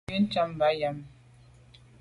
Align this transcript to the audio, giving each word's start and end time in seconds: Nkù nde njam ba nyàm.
Nkù 0.03 0.09
nde 0.15 0.19
njam 0.27 0.49
ba 0.59 0.67
nyàm. 0.79 0.97